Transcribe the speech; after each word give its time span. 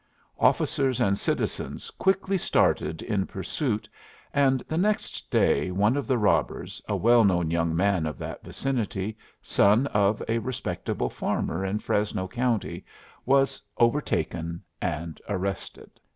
Officers 0.39 0.99
and 0.99 1.15
citizens 1.15 1.91
quickly 1.91 2.35
started 2.35 3.03
in 3.03 3.27
pursuit, 3.27 3.87
and 4.33 4.61
the 4.61 4.75
next 4.75 5.29
day 5.29 5.69
one 5.69 5.95
of 5.95 6.07
the 6.07 6.17
robbers, 6.17 6.81
a 6.89 6.95
well 6.95 7.23
known 7.23 7.51
young 7.51 7.75
man 7.75 8.07
of 8.07 8.17
that 8.17 8.43
vicinity, 8.43 9.15
son 9.43 9.85
of 9.93 10.19
a 10.27 10.39
respectable 10.39 11.07
farmer 11.11 11.63
in 11.63 11.77
Fresno 11.77 12.27
County, 12.27 12.83
was 13.27 13.61
overtaken 13.77 14.63
and 14.81 15.21
arrested." 15.29 15.99